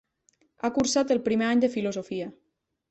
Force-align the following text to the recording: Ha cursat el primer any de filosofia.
Ha 0.61 0.71
cursat 0.79 1.13
el 1.17 1.21
primer 1.29 1.51
any 1.51 1.65
de 1.67 1.71
filosofia. 1.77 2.33